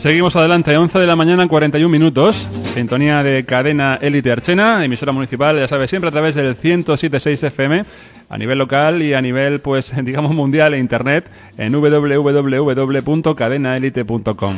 Seguimos 0.00 0.34
adelante, 0.34 0.74
11 0.74 0.98
de 0.98 1.06
la 1.06 1.14
mañana, 1.14 1.46
41 1.46 1.90
minutos. 1.90 2.48
Sintonía 2.72 3.22
de 3.22 3.44
cadena 3.44 3.98
Élite 4.00 4.32
Archena, 4.32 4.82
emisora 4.82 5.12
municipal, 5.12 5.58
ya 5.58 5.68
sabes, 5.68 5.90
siempre 5.90 6.08
a 6.08 6.10
través 6.10 6.34
del 6.34 6.56
107.6 6.56 7.48
FM, 7.48 7.84
a 8.30 8.38
nivel 8.38 8.56
local 8.56 9.02
y 9.02 9.12
a 9.12 9.20
nivel, 9.20 9.60
pues, 9.60 9.92
digamos, 10.02 10.34
mundial 10.34 10.72
e 10.72 10.78
internet, 10.78 11.26
en 11.58 11.74
www.cadenaelite.com. 11.74 14.54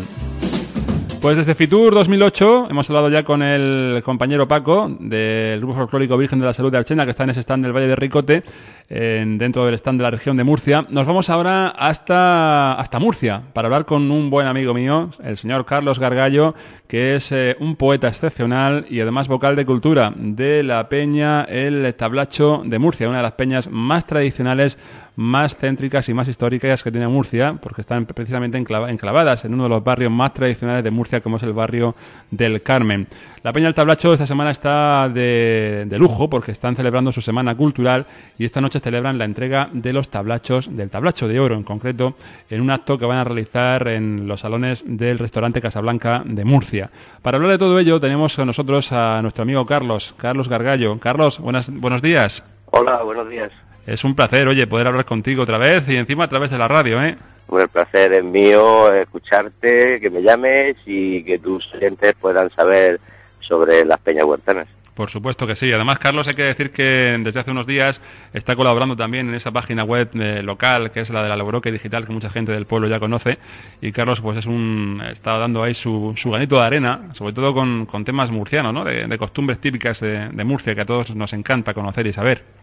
Pues 1.22 1.36
desde 1.36 1.54
Fitur 1.54 1.94
2008 1.94 2.66
hemos 2.68 2.90
hablado 2.90 3.08
ya 3.08 3.22
con 3.22 3.44
el 3.44 4.02
compañero 4.04 4.48
Paco 4.48 4.90
del 4.98 5.60
Grupo 5.60 5.76
Folclórico 5.76 6.16
Virgen 6.16 6.40
de 6.40 6.46
la 6.46 6.52
Salud 6.52 6.72
de 6.72 6.78
Archena, 6.78 7.04
que 7.04 7.12
está 7.12 7.22
en 7.22 7.30
ese 7.30 7.38
stand 7.38 7.62
del 7.62 7.72
Valle 7.72 7.86
de 7.86 7.95
Ricote, 7.95 8.42
dentro 8.88 9.64
del 9.64 9.74
stand 9.74 10.00
de 10.00 10.02
la 10.02 10.10
región 10.10 10.36
de 10.36 10.42
Murcia. 10.42 10.84
Nos 10.90 11.06
vamos 11.06 11.30
ahora 11.30 11.68
hasta, 11.68 12.74
hasta 12.74 12.98
Murcia 12.98 13.40
para 13.52 13.66
hablar 13.66 13.87
con 13.87 14.10
un 14.10 14.30
buen 14.30 14.48
amigo 14.48 14.74
mío, 14.74 15.10
el 15.23 15.38
señor 15.38 15.64
Carlos 15.64 16.01
Gargallo, 16.01 16.56
que 16.88 17.14
es 17.14 17.30
eh, 17.30 17.57
un 17.60 17.76
poeta 17.76 18.09
excepcional 18.09 18.84
y 18.90 18.98
además 18.98 19.29
vocal 19.29 19.54
de 19.54 19.64
cultura 19.64 20.12
de 20.16 20.64
la 20.64 20.88
peña 20.88 21.45
El 21.45 21.95
Tablacho 21.95 22.62
de 22.66 22.80
Murcia, 22.80 23.09
una 23.09 23.18
de 23.18 23.23
las 23.23 23.32
peñas 23.32 23.70
más 23.70 24.07
tradicionales 24.07 24.76
más 25.16 25.57
céntricas 25.57 26.09
y 26.09 26.15
más 26.15 26.29
históricas 26.29 26.82
que 26.82 26.91
tiene 26.91 27.09
Murcia, 27.09 27.59
porque 27.60 27.82
están 27.82 28.07
precisamente 28.07 28.59
enclavadas 28.59 29.45
en 29.45 29.54
uno 29.54 29.65
de 29.65 29.69
los 29.69 29.85
barrios 29.85 30.10
más 30.10 30.32
tradicionales 30.32 30.82
de 30.85 30.91
Murcia, 30.91 31.21
como 31.21 31.37
es 31.37 31.43
el 31.43 31.52
barrio 31.52 31.95
del 32.30 32.63
Carmen. 32.63 33.07
La 33.43 33.52
Peña 33.52 33.66
del 33.66 33.74
Tablacho 33.74 34.13
esta 34.13 34.27
semana 34.27 34.52
está 34.52 35.10
de, 35.13 35.87
lujo, 35.99 36.30
porque 36.30 36.52
están 36.52 36.77
celebrando 36.77 37.13
su 37.13 37.21
semana 37.21 37.54
cultural 37.57 38.07
y 38.38 38.45
esta 38.45 38.60
noche 38.60 38.80
celebran 38.80 39.19
la 39.19 39.24
entrega 39.24 39.69
de 39.73 39.93
los 39.93 40.09
tablachos, 40.09 40.74
del 40.74 40.91
tablacho 40.91 41.29
de 41.29 41.41
oro 41.41 41.57
en 41.57 41.65
concreto, 41.65 42.15
en 42.49 42.60
un 42.60 42.71
acto 42.71 42.99
que 42.99 43.07
van 43.07 43.19
a 43.19 43.24
realizar 43.24 43.88
en 43.88 44.29
los 44.29 44.41
salones 44.41 44.85
del 44.87 45.19
restaurante 45.19 45.60
Casablanca 45.60 46.23
de 46.24 46.45
Murcia. 46.45 46.91
Para 47.21 47.37
hablar 47.37 47.52
de 47.52 47.59
todo 47.59 47.79
ello, 47.79 48.01
tenemos 48.01 48.37
con 48.37 48.47
nosotros 48.47 48.93
a 48.93 49.21
nuestro 49.23 49.43
amigo 49.43 49.66
Carlos, 49.66 50.15
Carlos 50.16 50.49
Gargallo. 50.49 50.99
Carlos, 50.99 51.38
buenas, 51.38 51.69
buenos 51.69 52.01
días. 52.01 52.45
Hola, 52.66 53.02
buenos 53.02 53.29
días. 53.29 53.51
Es 53.87 54.05
un 54.05 54.15
placer, 54.15 54.47
oye, 54.49 54.66
poder 54.66 54.87
hablar 54.87 55.05
contigo 55.05 55.43
otra 55.43 55.59
vez 55.59 55.88
y 55.88 55.97
encima 55.97 56.25
a 56.25 56.29
través 56.29 56.51
de 56.51 56.59
la 56.59 56.69
radio, 56.69 57.02
¿eh? 57.02 57.16
Pues 57.47 57.65
el 57.65 57.69
placer 57.69 58.13
es 58.13 58.25
mío 58.25 58.93
escucharte, 58.93 60.01
que 60.01 60.09
me 60.11 60.23
llames 60.23 60.77
y 60.87 61.23
que 61.25 61.38
tus 61.38 61.66
clientes 61.66 62.15
puedan 62.21 62.51
saber 62.51 63.01
sobre 63.41 63.85
las 63.85 63.99
peñas 64.00 64.25
huertanas. 64.25 64.69
Por 64.94 65.10
supuesto 65.10 65.47
que 65.47 65.56
sí. 65.56 65.72
Además, 65.72 65.99
Carlos, 65.99 66.28
hay 66.28 66.34
que 66.34 66.44
decir 66.44 66.71
que 66.71 67.19
desde 67.19 67.41
hace 67.41 67.50
unos 67.50 67.66
días 67.66 68.00
está 68.34 68.55
colaborando 68.55 68.94
también 68.94 69.28
en 69.31 69.34
esa 69.34 69.50
página 69.50 69.84
web 69.84 70.10
eh, 70.15 70.43
local, 70.43 70.91
que 70.91 71.00
es 71.00 71.10
la 71.10 71.22
de 71.22 71.31
la 71.31 71.37
Lobroque 71.37 71.72
Digital, 71.72 72.06
que 72.06 72.12
mucha 72.12 72.28
gente 72.28 72.53
del 72.53 72.66
pueblo 72.66 72.88
ya 72.88 73.00
conoce. 73.00 73.38
Y 73.81 73.91
Carlos, 73.91 74.21
pues 74.21 74.38
es 74.38 74.47
un, 74.47 75.03
está 75.10 75.38
dando 75.38 75.62
ahí 75.62 75.72
su, 75.72 76.12
su 76.16 76.31
ganito 76.31 76.56
de 76.56 76.66
arena, 76.66 77.09
sobre 77.15 77.32
todo 77.32 77.54
con, 77.54 77.87
con 77.87 78.04
temas 78.04 78.31
murcianos, 78.31 78.75
¿no? 78.75 78.84
De, 78.84 79.19
costumbres 79.19 79.59
típicas 79.59 80.00
de, 80.00 80.28
de 80.28 80.44
Murcia, 80.44 80.75
que 80.75 80.82
a 80.82 80.87
todos 80.87 81.15
nos 81.15 81.32
encanta 81.32 81.72
conocer 81.72 82.06
y 82.06 82.12
saber. 82.12 82.61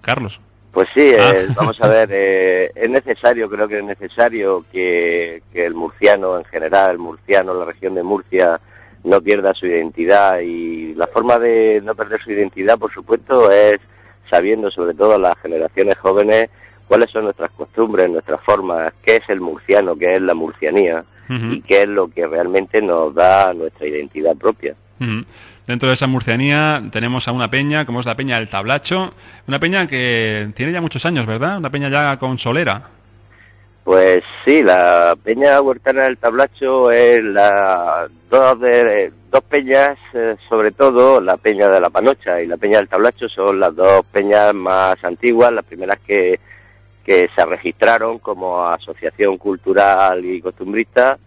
Carlos. 0.00 0.40
Pues 0.72 0.88
sí, 0.94 1.12
ah. 1.18 1.32
eh, 1.34 1.48
vamos 1.54 1.80
a 1.80 1.88
ver, 1.88 2.08
eh, 2.12 2.70
es 2.74 2.90
necesario, 2.90 3.50
creo 3.50 3.68
que 3.68 3.78
es 3.78 3.84
necesario 3.84 4.64
que, 4.70 5.42
el 5.54 5.74
murciano 5.74 6.38
en 6.38 6.44
general, 6.44 6.92
el 6.92 6.98
murciano, 6.98 7.54
la 7.54 7.64
región 7.64 7.94
de 7.94 8.02
Murcia, 8.02 8.60
no 9.02 9.20
pierda 9.20 9.54
su 9.54 9.66
identidad 9.66 10.40
y 10.40 10.94
la 10.94 11.06
forma 11.06 11.38
de 11.38 11.80
no 11.82 11.94
perder 11.94 12.20
su 12.20 12.30
identidad, 12.30 12.78
por 12.78 12.92
supuesto, 12.92 13.50
es 13.50 13.80
sabiendo 14.28 14.70
sobre 14.70 14.94
todo 14.94 15.18
las 15.18 15.36
generaciones 15.38 15.96
jóvenes 15.98 16.50
cuáles 16.86 17.10
son 17.10 17.24
nuestras 17.24 17.50
costumbres, 17.52 18.10
nuestras 18.10 18.40
formas, 18.42 18.92
qué 19.02 19.16
es 19.16 19.28
el 19.28 19.40
murciano, 19.40 19.96
qué 19.96 20.16
es 20.16 20.22
la 20.22 20.34
murcianía 20.34 21.04
y 21.28 21.60
qué 21.62 21.82
es 21.82 21.88
lo 21.88 22.08
que 22.08 22.26
realmente 22.26 22.82
nos 22.82 23.14
da 23.14 23.54
nuestra 23.54 23.86
identidad 23.86 24.36
propia. 24.36 24.74
Dentro 25.66 25.88
de 25.88 25.94
esa 25.94 26.06
murcianía 26.06 26.82
tenemos 26.90 27.28
a 27.28 27.32
una 27.32 27.50
peña, 27.50 27.86
como 27.86 28.00
es 28.00 28.06
la 28.06 28.16
peña 28.16 28.38
del 28.38 28.48
Tablacho, 28.48 29.12
una 29.46 29.58
peña 29.58 29.86
que 29.86 30.48
tiene 30.54 30.72
ya 30.72 30.80
muchos 30.80 31.04
años, 31.04 31.26
¿verdad? 31.26 31.58
Una 31.58 31.70
peña 31.70 31.88
ya 31.88 32.16
con 32.18 32.38
solera. 32.38 32.82
Pues 33.84 34.22
sí, 34.44 34.62
la 34.62 35.16
peña 35.22 35.60
huertana 35.60 36.02
del 36.02 36.18
Tablacho 36.18 36.90
es 36.90 37.24
la 37.24 38.08
dos, 38.28 38.60
de, 38.60 39.12
dos 39.30 39.42
peñas, 39.44 39.98
eh, 40.12 40.36
sobre 40.48 40.70
todo 40.70 41.20
la 41.20 41.36
peña 41.36 41.68
de 41.68 41.80
la 41.80 41.90
Panocha 41.90 42.40
y 42.40 42.46
la 42.46 42.56
peña 42.56 42.78
del 42.78 42.88
Tablacho 42.88 43.28
son 43.28 43.60
las 43.60 43.74
dos 43.74 44.04
peñas 44.12 44.54
más 44.54 45.02
antiguas, 45.04 45.52
las 45.52 45.64
primeras 45.64 45.98
que, 46.00 46.38
que 47.04 47.28
se 47.34 47.44
registraron 47.44 48.18
como 48.18 48.66
asociación 48.66 49.38
cultural 49.38 50.24
y 50.24 50.40
costumbrista 50.40 51.18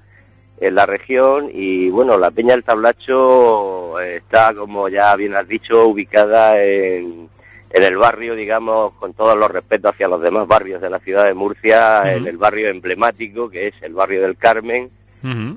en 0.64 0.76
la 0.76 0.86
región 0.86 1.50
y 1.54 1.90
bueno, 1.90 2.18
la 2.18 2.32
Peña 2.32 2.54
del 2.54 2.64
Tablacho 2.64 4.00
está, 4.00 4.54
como 4.54 4.88
ya 4.88 5.16
bien 5.16 5.36
has 5.36 5.48
dicho, 5.48 5.88
ubicada 5.88 6.64
en, 6.64 7.28
en 7.70 7.84
el 7.84 7.98
barrio, 7.98 8.36
digamos, 8.36 8.94
con 8.94 9.14
todos 9.14 9.38
los 9.38 9.52
respetos 9.52 9.94
hacia 9.94 10.08
los 10.08 10.22
demás 10.22 10.48
barrios 10.48 10.82
de 10.82 10.90
la 10.90 11.00
ciudad 11.00 11.26
de 11.26 11.34
Murcia, 11.34 12.14
en 12.14 12.28
el 12.28 12.38
barrio 12.38 12.70
emblemático 12.70 13.50
que 13.50 13.68
es 13.68 13.74
el 13.82 13.94
barrio 13.94 14.22
del 14.22 14.38
Carmen. 14.38 14.90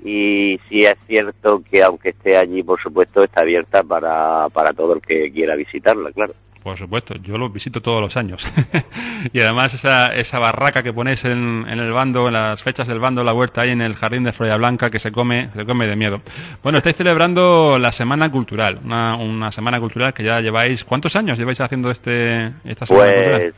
Y 0.05 0.61
sí 0.69 0.85
es 0.85 0.97
cierto 1.07 1.63
que 1.69 1.83
aunque 1.83 2.11
esté 2.11 2.37
allí, 2.37 2.63
por 2.63 2.81
supuesto, 2.81 3.25
está 3.25 3.41
abierta 3.41 3.83
para, 3.83 4.49
para 4.53 4.73
todo 4.73 4.95
el 4.95 5.01
que 5.01 5.33
quiera 5.33 5.57
visitarla, 5.57 6.13
claro. 6.13 6.35
Por 6.67 6.77
supuesto, 6.77 7.15
yo 7.23 7.39
lo 7.39 7.49
visito 7.49 7.81
todos 7.81 8.01
los 8.01 8.17
años. 8.17 8.45
y 9.33 9.39
además 9.39 9.73
esa, 9.73 10.13
esa 10.17 10.41
barraca 10.41 10.83
que 10.83 10.93
ponéis 10.93 11.25
en, 11.25 11.65
en, 11.69 11.79
el 11.79 11.93
bando, 11.93 12.27
en 12.27 12.33
las 12.33 12.61
fechas 12.61 12.89
del 12.89 12.99
bando, 12.99 13.23
la 13.23 13.33
huerta 13.33 13.61
ahí 13.61 13.71
en 13.71 13.83
el 13.83 13.95
jardín 13.95 14.25
de 14.25 14.33
Floria 14.33 14.57
Blanca, 14.57 14.91
que 14.91 14.99
se 14.99 15.13
come, 15.13 15.49
se 15.55 15.65
come 15.65 15.87
de 15.87 15.95
miedo. 15.95 16.23
Bueno, 16.65 16.79
estáis 16.79 16.97
celebrando 16.97 17.79
la 17.79 17.93
Semana 17.93 18.33
Cultural, 18.33 18.81
una, 18.85 19.15
una 19.15 19.53
semana 19.53 19.79
cultural 19.79 20.13
que 20.13 20.25
ya 20.25 20.41
lleváis, 20.41 20.83
¿cuántos 20.83 21.15
años 21.15 21.39
lleváis 21.39 21.61
haciendo 21.61 21.89
este, 21.89 22.51
esta 22.65 22.85
Semana 22.85 23.11
pues, 23.13 23.23
Cultural? 23.23 23.55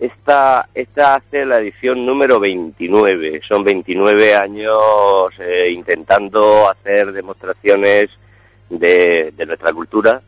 Esta, 0.00 0.68
esta 0.74 1.14
hace 1.16 1.44
la 1.44 1.58
edición 1.58 2.06
número 2.06 2.40
29. 2.40 3.42
Son 3.46 3.64
29 3.64 4.34
años 4.34 4.78
eh, 5.40 5.72
intentando 5.74 6.70
hacer 6.70 7.12
demostraciones 7.12 8.08
de, 8.70 9.34
de 9.36 9.44
nuestra 9.44 9.74
cultura 9.74 10.22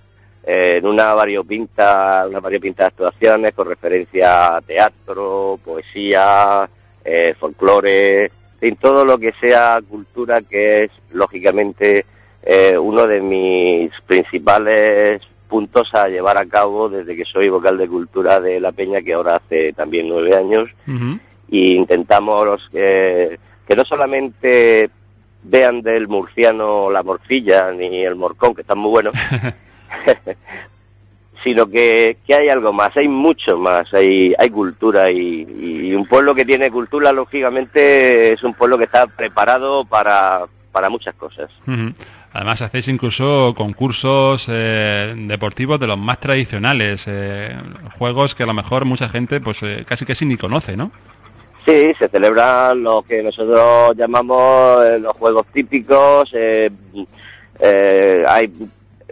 en 0.44 0.87
una 0.87 1.15
variopinta, 1.15 2.25
una 2.28 2.41
variopinta 2.41 2.84
de 2.84 2.88
actuaciones 2.88 3.54
con 3.54 3.69
referencia 3.69 4.56
a 4.56 4.60
teatro, 4.60 5.59
poesía, 5.65 6.69
eh, 7.04 7.34
folclore, 7.38 8.31
en 8.60 8.76
todo 8.76 9.04
lo 9.04 9.19
que 9.19 9.32
sea 9.41 9.81
cultura, 9.88 10.41
que 10.43 10.84
es 10.84 10.91
lógicamente 11.12 12.06
eh, 12.43 12.78
uno 12.78 13.06
de 13.06 13.21
mis 13.21 13.91
principales 14.03 15.22
puntos 15.49 15.94
a 15.94 16.09
llevar 16.09 16.38
a 16.38 16.47
cabo 16.47 16.88
desde 16.88 17.16
que 17.16 17.25
soy 17.25 17.49
vocal 17.49 17.78
de 17.78 17.88
cultura 17.88 18.41
de 18.41 18.60
La 18.60 18.72
Peña, 18.72 19.00
que 19.03 19.14
ahora 19.14 19.37
hace 19.37 19.73
también 19.73 20.08
nueve 20.08 20.34
años, 20.34 20.70
y 21.49 21.75
intentamos 21.75 22.69
que 22.70 23.38
no 23.75 23.84
solamente 23.84 24.91
vean 25.43 25.82
del 25.82 26.08
murciano 26.08 26.91
la 26.91 27.02
morcilla 27.02 27.70
ni 27.73 28.05
el 28.05 28.17
morcón, 28.17 28.55
que 28.55 28.62
están 28.62 28.79
muy 28.79 28.91
buenos, 28.91 29.14
sino 31.43 31.69
que, 31.69 32.17
que, 32.26 32.35
hay 32.35 32.49
algo 32.49 32.73
más, 32.73 32.96
hay 32.96 33.08
mucho 33.08 33.58
más, 33.58 33.93
hay, 33.94 34.35
hay 34.38 34.50
cultura 34.50 35.11
y, 35.11 35.94
un 35.94 36.06
pueblo 36.06 36.35
que 36.35 36.44
tiene 36.44 36.70
cultura, 36.70 37.12
lógicamente, 37.12 38.32
es 38.32 38.43
un 38.44 38.55
pueblo 38.55 38.79
que 38.79 38.85
está 38.85 39.06
preparado 39.06 39.85
para, 39.85 40.43
para 40.70 40.88
muchas 40.88 41.14
cosas. 41.17 41.50
Además, 42.32 42.62
hacéis 42.62 42.88
incluso 42.88 43.55
concursos 43.56 44.46
eh, 44.49 45.14
deportivos 45.17 45.81
de 45.81 45.87
los 45.87 45.99
más 45.99 46.20
tradicionales, 46.20 47.05
eh, 47.06 47.56
juegos 47.99 48.34
que 48.34 48.43
a 48.43 48.46
lo 48.46 48.55
mejor 48.55 48.84
mucha 48.84 49.08
gente 49.08 49.41
pues 49.41 49.62
eh, 49.62 49.84
casi 49.87 50.05
que 50.05 50.14
sí 50.14 50.26
ni 50.26 50.37
conoce, 50.37 50.76
¿no? 50.76 50.91
Sí, 51.64 51.93
se 51.99 52.08
celebran 52.08 52.82
lo 52.82 53.02
que 53.02 53.23
nosotros 53.23 53.96
llamamos 53.96 55.00
los 55.00 55.17
juegos 55.17 55.46
típicos. 55.46 56.32
hay 56.32 56.70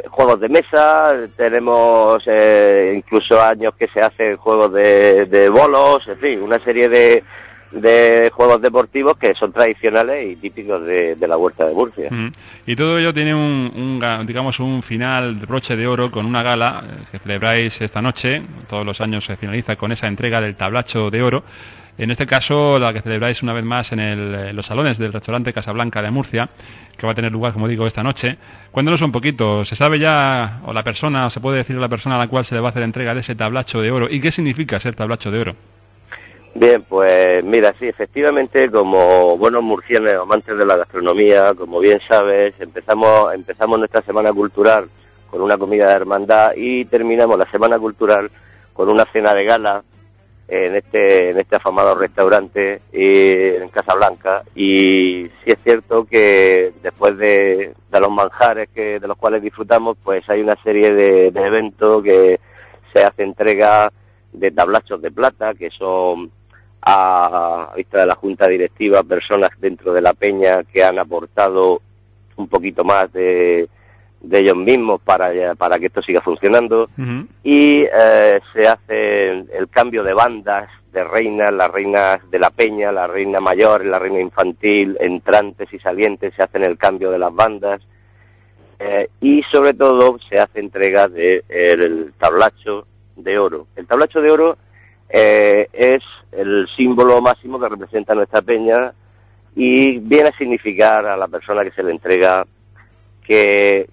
juegos 0.09 0.41
de 0.41 0.49
mesa, 0.49 1.15
tenemos 1.37 2.23
eh, 2.27 2.95
incluso 2.97 3.41
años 3.41 3.75
que 3.75 3.89
se 3.89 4.01
hacen 4.01 4.37
juegos 4.37 4.73
de, 4.73 5.27
de 5.27 5.49
bolos, 5.49 6.07
en 6.09 6.19
fin, 6.19 6.43
una 6.43 6.59
serie 6.59 6.89
de, 6.89 7.25
de 7.71 8.31
juegos 8.33 8.61
deportivos 8.63 9.17
que 9.17 9.35
son 9.35 9.53
tradicionales 9.53 10.33
y 10.33 10.37
típicos 10.37 10.85
de, 10.85 11.17
la 11.21 11.37
Huerta 11.37 11.67
de 11.67 11.75
Murcia. 11.75 12.09
Mm. 12.11 12.33
Y 12.67 12.77
todo 12.77 12.99
ello 12.99 13.13
tiene 13.13 13.35
un, 13.35 14.01
digamos, 14.27 14.61
un 14.61 14.83
final 14.83 15.35
broche 15.35 15.77
de 15.77 15.87
oro 15.87 16.11
con 16.11 16.27
una 16.27 16.43
gala 16.43 16.83
eh, 16.85 17.05
que 17.11 17.19
celebráis 17.19 17.81
esta 17.81 18.03
noche. 18.03 18.43
Todos 18.69 18.85
los 18.85 19.01
años 19.01 19.25
se 19.25 19.37
finaliza 19.37 19.77
con 19.77 19.93
esa 19.93 20.07
entrega 20.07 20.41
del 20.41 20.57
tablacho 20.57 21.11
de 21.11 21.23
oro. 21.23 21.45
En 21.99 22.11
este 22.11 22.27
caso, 22.27 22.79
la 22.79 22.93
que 22.93 23.01
celebráis 23.01 23.43
una 23.43 23.55
vez 23.55 23.65
más 23.65 23.91
en, 23.93 24.01
el, 24.01 24.55
los 24.55 24.67
salones 24.67 24.99
del 24.99 25.15
restaurante 25.15 25.53
Casablanca 25.53 26.03
de 26.03 26.11
Murcia, 26.11 26.49
que 26.97 27.07
va 27.07 27.13
a 27.13 27.15
tener 27.15 27.33
lugar, 27.33 27.55
como 27.55 27.69
digo, 27.69 27.87
esta 27.87 28.03
noche. 28.03 28.37
Cuéntanos 28.71 29.01
un 29.01 29.13
poquito, 29.13 29.65
¿se 29.65 29.77
sabe 29.77 29.99
ya, 29.99 30.61
o 30.67 30.75
la 30.75 30.83
persona, 30.83 31.27
o 31.27 31.31
se 31.31 31.41
puede 31.41 31.59
decir 31.59 31.77
a 31.77 31.81
la 31.81 31.89
persona 31.89 32.17
a 32.17 32.19
la 32.19 32.29
cual 32.29 32.45
se 32.45 32.55
le 32.55 32.61
va 32.61 32.69
a 32.69 32.71
hacer 32.71 32.83
entrega 32.83 33.15
de 33.15 33.21
ese 33.21 33.35
tablacho 33.35 33.81
de 33.81 33.91
oro? 33.91 34.09
¿Y 34.11 34.21
qué 34.21 34.31
significa 34.31 34.79
ser 34.79 34.95
tablacho 34.95 35.31
de 35.31 35.41
oro? 35.41 35.57
Bien, 36.55 36.83
pues 36.89 37.45
mira, 37.45 37.75
sí, 37.79 37.87
efectivamente, 37.87 38.71
como 38.71 39.37
buenos 39.39 39.63
murcianos 39.63 40.23
amantes 40.23 40.57
de 40.57 40.65
la 40.65 40.77
gastronomía, 40.77 41.55
como 41.55 41.81
bien 41.81 42.01
sabes, 42.07 42.55
empezamos, 42.61 43.35
empezamos 43.35 43.79
nuestra 43.79 44.03
semana 44.03 44.33
cultural 44.33 44.89
con 45.31 45.43
una 45.43 45.59
comida 45.59 45.89
de 45.89 45.95
hermandad 45.95 46.53
y 46.57 46.85
terminamos 46.87 47.39
la 47.39 47.51
semana 47.51 47.79
cultural 47.79 48.31
con 48.73 48.89
una 48.89 49.05
cena 49.07 49.35
de 49.35 49.45
gala 49.45 49.83
en 50.49 50.77
este, 50.77 51.31
en 51.31 51.39
este 51.39 51.57
afamado 51.57 51.95
restaurante 51.95 52.81
en 52.93 53.69
Casablanca. 53.69 54.43
Y 54.55 55.29
sí 55.45 55.51
es 55.51 55.59
cierto 55.63 56.05
que 56.05 56.73
después 56.83 57.17
de, 57.19 57.75
los 57.93 58.11
manjares 58.11 58.69
que, 58.75 59.01
de 59.01 59.09
los 59.09 59.17
cuales 59.17 59.43
disfrutamos, 59.43 59.97
pues 60.03 60.29
hay 60.29 60.43
una 60.43 60.57
serie 60.63 60.93
de, 60.93 61.31
de 61.31 61.43
eventos 61.43 62.03
que 62.03 62.39
se 62.93 63.05
hace 63.05 63.23
entrega 63.23 63.91
de 64.33 64.51
tablachos 64.51 65.01
de 65.01 65.11
plata, 65.11 65.55
que 65.55 65.71
son 65.71 66.31
a, 66.83 67.73
vista 67.75 68.01
de 68.01 68.07
la 68.07 68.15
junta 68.15 68.47
directiva 68.47 69.03
personas 69.03 69.51
dentro 69.59 69.93
de 69.93 70.03
la 70.03 70.15
peña 70.15 70.63
que 70.63 70.85
han 70.85 70.99
aportado 70.99 71.81
un 72.37 72.49
poquito 72.49 72.85
más 72.85 73.13
de, 73.13 73.69
de 74.21 74.41
ellos 74.41 74.57
mismos 74.57 75.01
para, 75.01 75.55
para 75.55 75.79
que 75.79 75.87
esto 75.87 76.03
siga 76.03 76.21
funcionando. 76.21 76.89
Y 77.43 77.83
eh, 77.83 78.41
se 78.53 78.69
hace 78.69 79.29
el 79.31 79.69
cambio 79.71 80.03
de 80.03 80.15
bandas 80.15 80.69
de 80.97 81.05
reinas, 81.05 81.53
las 81.53 81.71
reinas 81.71 82.21
de 82.31 82.39
la 82.39 82.49
peña, 82.49 82.91
la 82.91 83.07
reina 83.07 83.39
mayor, 83.39 83.85
la 83.85 83.99
reina 83.99 84.19
infantil, 84.19 84.97
entrantes 84.99 85.71
y 85.75 85.79
salientes, 85.79 86.33
se 86.35 86.43
hacen 86.43 86.65
el 86.65 86.79
cambio 86.79 87.11
de 87.11 87.19
las 87.19 87.35
bandas. 87.35 87.83
Eh, 88.79 89.09
y 89.21 89.43
sobre 89.43 89.75
todo 89.75 90.19
se 90.27 90.39
hace 90.39 90.61
entrega 90.61 91.09
del 91.09 91.45
de, 91.47 92.11
tablacho 92.19 92.87
de 93.15 93.39
oro. 93.39 93.67
El 93.77 93.87
tablacho 93.87 94.23
de 94.23 94.31
oro 94.31 94.57
eh, 95.11 95.69
es 95.73 96.03
el 96.33 96.67
símbolo 96.75 97.21
máximo 97.21 97.61
que 97.61 97.69
representa 97.69 98.15
nuestra 98.15 98.41
peña 98.41 98.93
y 99.55 99.99
viene 99.99 100.31
a 100.31 100.37
significar 100.37 101.05
a 101.05 101.17
la 101.17 101.29
persona 101.29 101.63
que 101.63 101.73
se 101.73 101.83
le 101.83 101.91
entrega 101.91 102.47
que 103.23 103.87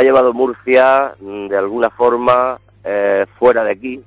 ha 0.00 0.02
llevado 0.02 0.32
Murcia 0.32 1.12
mm, 1.20 1.48
de 1.48 1.56
alguna 1.58 1.90
forma 1.90 2.58
eh, 2.84 3.26
fuera 3.38 3.64
de 3.64 3.72
aquí 3.72 4.02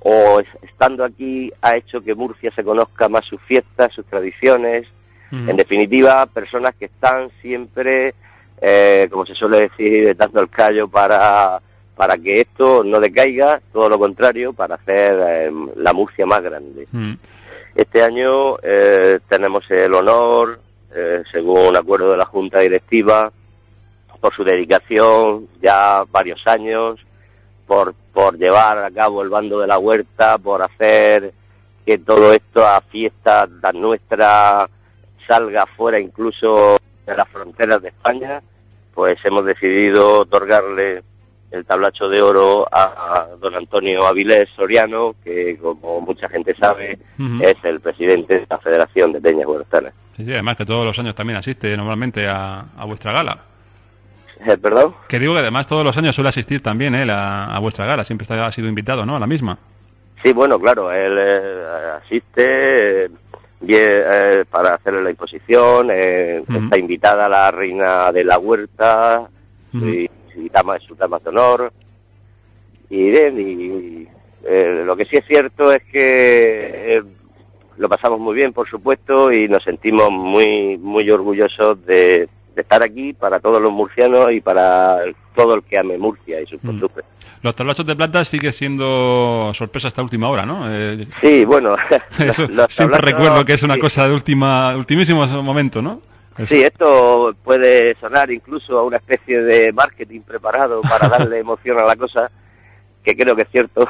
o 0.00 0.40
estando 0.62 1.04
aquí 1.04 1.52
ha 1.60 1.76
hecho 1.76 2.00
que 2.00 2.14
Murcia 2.14 2.52
se 2.52 2.62
conozca 2.62 3.08
más 3.08 3.24
sus 3.24 3.40
fiestas, 3.42 3.92
sus 3.92 4.06
tradiciones, 4.06 4.86
en 5.32 5.56
definitiva, 5.56 6.24
personas 6.26 6.76
que 6.76 6.84
están 6.84 7.28
siempre, 7.42 8.14
eh, 8.60 9.08
como 9.10 9.26
se 9.26 9.34
suele 9.34 9.68
decir, 9.68 10.16
dando 10.16 10.40
el 10.40 10.48
callo 10.48 10.86
para 10.86 11.60
para 11.96 12.16
que 12.16 12.42
esto 12.42 12.84
no 12.84 13.00
decaiga, 13.00 13.60
todo 13.72 13.88
lo 13.88 13.98
contrario, 13.98 14.52
para 14.52 14.76
hacer 14.76 15.18
eh, 15.28 15.50
la 15.76 15.92
Murcia 15.92 16.26
más 16.26 16.42
grande. 16.42 16.86
Mm. 16.92 17.14
Este 17.74 18.02
año 18.02 18.58
eh, 18.62 19.18
tenemos 19.28 19.68
el 19.70 19.92
honor, 19.94 20.60
eh, 20.94 21.22
según 21.32 21.66
un 21.66 21.76
acuerdo 21.76 22.12
de 22.12 22.18
la 22.18 22.26
Junta 22.26 22.60
Directiva, 22.60 23.32
por 24.18 24.34
su 24.34 24.44
dedicación 24.44 25.48
ya 25.60 26.04
varios 26.10 26.46
años, 26.46 27.00
por, 27.66 27.94
por 28.12 28.38
llevar 28.38 28.78
a 28.78 28.90
cabo 28.90 29.22
el 29.22 29.28
bando 29.28 29.60
de 29.60 29.66
la 29.66 29.78
huerta, 29.78 30.38
por 30.38 30.62
hacer 30.62 31.32
que 31.84 31.98
todo 31.98 32.32
esto 32.32 32.66
a 32.66 32.80
fiesta 32.80 33.48
tan 33.60 33.80
nuestra 33.80 34.68
salga 35.26 35.66
fuera 35.66 35.98
incluso 35.98 36.78
de 37.06 37.16
las 37.16 37.28
fronteras 37.28 37.82
de 37.82 37.88
España, 37.88 38.40
pues 38.94 39.18
hemos 39.24 39.44
decidido 39.44 40.20
otorgarle 40.20 41.02
el 41.50 41.64
tablacho 41.64 42.08
de 42.08 42.20
oro 42.22 42.66
a, 42.70 43.26
don 43.40 43.54
Antonio 43.54 44.06
Avilés 44.06 44.48
Soriano, 44.56 45.14
que 45.22 45.56
como 45.58 46.00
mucha 46.00 46.28
gente 46.28 46.54
sabe 46.54 46.98
es 47.40 47.56
el 47.62 47.80
presidente 47.80 48.40
de 48.40 48.46
la 48.48 48.58
Federación 48.58 49.12
de 49.12 49.20
Peñas 49.20 49.46
Huertanas. 49.46 49.94
Sí, 50.16 50.24
sí, 50.24 50.32
además 50.32 50.56
que 50.56 50.66
todos 50.66 50.84
los 50.84 50.98
años 50.98 51.14
también 51.14 51.36
asiste 51.36 51.76
normalmente 51.76 52.26
a, 52.26 52.64
vuestra 52.86 53.12
gala. 53.12 53.38
Eh, 54.44 54.56
¿Perdón? 54.58 54.94
Que 55.08 55.18
digo 55.18 55.32
que 55.34 55.40
además 55.40 55.66
todos 55.66 55.84
los 55.84 55.96
años 55.96 56.14
suele 56.14 56.28
asistir 56.28 56.62
también 56.62 56.94
él 56.94 57.10
a, 57.10 57.58
vuestra 57.60 57.86
gala, 57.86 58.04
siempre 58.04 58.24
está, 58.24 58.46
ha 58.46 58.52
sido 58.52 58.68
invitado, 58.68 59.06
¿no? 59.06 59.16
A 59.16 59.20
la 59.20 59.26
misma. 59.26 59.58
Sí, 60.22 60.32
bueno, 60.32 60.58
claro, 60.58 60.92
él 60.92 61.16
eh, 61.18 61.64
asiste 62.02 63.10
eh, 63.66 64.44
para 64.50 64.74
hacerle 64.74 65.02
la 65.02 65.10
imposición, 65.10 65.90
está 65.90 66.78
invitada 66.78 67.28
la 67.28 67.50
reina 67.50 68.12
de 68.12 68.24
la 68.24 68.38
huerta, 68.38 69.28
y 69.72 70.08
y 70.36 70.48
dama, 70.48 70.78
su 70.78 70.94
dama 70.94 71.18
de 71.18 71.28
honor. 71.30 71.72
Y 72.88 73.10
bien, 73.10 73.40
y 73.40 74.08
eh, 74.44 74.82
lo 74.86 74.96
que 74.96 75.06
sí 75.06 75.16
es 75.16 75.26
cierto 75.26 75.72
es 75.72 75.82
que 75.84 76.96
eh, 76.96 77.02
lo 77.78 77.88
pasamos 77.88 78.20
muy 78.20 78.34
bien, 78.34 78.52
por 78.52 78.68
supuesto, 78.68 79.32
y 79.32 79.48
nos 79.48 79.64
sentimos 79.64 80.10
muy, 80.10 80.78
muy 80.78 81.10
orgullosos 81.10 81.84
de, 81.84 82.28
estar 82.62 82.82
aquí 82.82 83.12
para 83.12 83.40
todos 83.40 83.60
los 83.60 83.72
murcianos 83.72 84.32
y 84.32 84.40
para 84.40 84.98
todo 85.34 85.54
el 85.54 85.62
que 85.62 85.78
ame 85.78 85.98
Murcia 85.98 86.40
y 86.40 86.46
sus 86.46 86.62
mm. 86.62 86.66
costumbres. 86.66 87.06
Los 87.42 87.54
tablachos 87.54 87.86
de 87.86 87.94
plata 87.94 88.24
sigue 88.24 88.50
siendo 88.50 89.52
sorpresa 89.54 89.88
hasta 89.88 90.02
última 90.02 90.28
hora, 90.28 90.44
¿no? 90.44 90.64
Eh, 90.68 91.06
sí, 91.20 91.44
bueno. 91.44 91.76
siempre 92.68 92.98
recuerdo 92.98 93.44
que 93.44 93.54
es 93.54 93.62
una 93.62 93.78
cosa 93.78 94.08
de 94.08 94.14
última, 94.14 94.74
ultimísimo 94.76 95.26
momento, 95.42 95.80
¿no? 95.82 96.00
Sí, 96.46 96.62
esto 96.62 97.34
puede 97.44 97.94
sonar 97.94 98.30
incluso 98.30 98.78
a 98.78 98.84
una 98.84 98.98
especie 98.98 99.42
de 99.42 99.72
marketing 99.72 100.20
preparado 100.20 100.82
para 100.82 101.08
darle 101.08 101.38
emoción 101.40 101.78
a 101.78 101.84
la 101.84 101.96
cosa, 101.96 102.30
que 103.02 103.16
creo 103.16 103.34
que 103.34 103.42
es 103.42 103.48
cierto, 103.50 103.88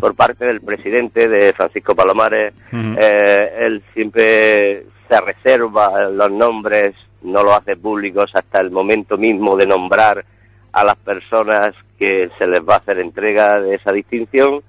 por 0.00 0.14
parte 0.14 0.44
del 0.44 0.60
presidente 0.60 1.28
de 1.28 1.52
Francisco 1.52 1.96
Palomares. 1.96 2.52
Eh, 2.72 3.52
él 3.60 3.82
siempre 3.92 4.84
se 5.14 5.20
reserva 5.20 6.08
los 6.08 6.30
nombres, 6.32 6.94
no 7.22 7.44
lo 7.44 7.54
hace 7.54 7.76
públicos 7.76 8.30
hasta 8.34 8.60
el 8.60 8.70
momento 8.70 9.16
mismo 9.16 9.56
de 9.56 9.66
nombrar 9.66 10.24
a 10.72 10.82
las 10.82 10.96
personas 10.96 11.72
que 11.98 12.30
se 12.36 12.46
les 12.48 12.60
va 12.60 12.74
a 12.74 12.78
hacer 12.78 12.98
entrega 12.98 13.60
de 13.60 13.76
esa 13.76 13.92
distinción 13.92 14.62